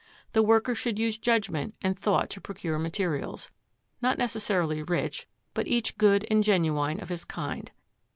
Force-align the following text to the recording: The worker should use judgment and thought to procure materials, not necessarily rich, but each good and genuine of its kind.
The 0.31 0.41
worker 0.41 0.73
should 0.73 0.97
use 0.97 1.19
judgment 1.19 1.75
and 1.83 1.95
thought 1.95 2.31
to 2.31 2.41
procure 2.41 2.79
materials, 2.79 3.51
not 4.01 4.17
necessarily 4.17 4.81
rich, 4.81 5.27
but 5.53 5.67
each 5.67 5.95
good 5.95 6.25
and 6.31 6.43
genuine 6.43 6.99
of 6.99 7.11
its 7.11 7.23
kind. 7.23 7.69